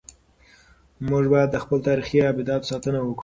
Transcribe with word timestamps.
موږ 1.09 1.23
باید 1.33 1.49
د 1.51 1.57
خپلو 1.63 1.85
تاریخي 1.87 2.17
ابداتو 2.31 2.69
ساتنه 2.71 2.99
وکړو. 3.03 3.19